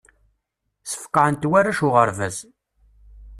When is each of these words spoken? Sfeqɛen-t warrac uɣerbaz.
Sfeqɛen-t 0.91 1.49
warrac 1.49 1.79
uɣerbaz. 1.87 2.37